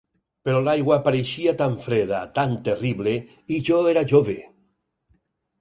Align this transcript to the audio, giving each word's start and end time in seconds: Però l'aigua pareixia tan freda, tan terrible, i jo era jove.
Però 0.47 0.61
l'aigua 0.67 0.97
pareixia 1.07 1.53
tan 1.59 1.75
freda, 1.83 2.21
tan 2.39 2.57
terrible, 2.69 3.13
i 3.59 3.63
jo 3.69 3.83
era 3.93 4.07
jove. 4.15 4.39